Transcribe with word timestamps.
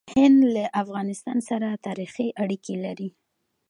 هند 0.15 0.39
له 0.55 0.63
افغانستان 0.81 1.37
سره 1.49 1.69
تاریخي 1.85 2.27
اړیکې 2.43 2.75
لري. 2.85 3.09